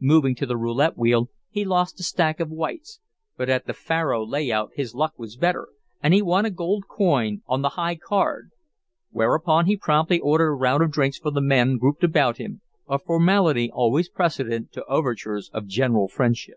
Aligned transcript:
Moving 0.00 0.34
to 0.36 0.46
the 0.46 0.56
roulette 0.56 0.96
wheel, 0.96 1.28
he 1.50 1.62
lost 1.66 2.00
a 2.00 2.02
stack 2.02 2.40
of 2.40 2.48
whites, 2.48 2.98
but 3.36 3.50
at 3.50 3.66
the 3.66 3.74
faro 3.74 4.24
"lay 4.24 4.50
out" 4.50 4.70
his 4.74 4.94
luck 4.94 5.12
was 5.18 5.36
better, 5.36 5.68
and 6.02 6.14
he 6.14 6.22
won 6.22 6.46
a 6.46 6.50
gold 6.50 6.84
coin 6.88 7.42
on 7.46 7.60
the 7.60 7.68
"high 7.76 7.96
card." 7.96 8.52
Whereupon 9.10 9.66
he 9.66 9.76
promptly 9.76 10.18
ordered 10.18 10.48
a 10.48 10.54
round 10.54 10.82
of 10.82 10.90
drinks 10.92 11.18
for 11.18 11.30
the 11.30 11.42
men 11.42 11.76
grouped 11.76 12.02
about 12.04 12.38
him, 12.38 12.62
a 12.88 12.98
formality 12.98 13.70
always 13.70 14.08
precedent 14.08 14.72
to 14.72 14.84
overtures 14.86 15.50
of 15.52 15.66
general 15.66 16.08
friendship. 16.08 16.56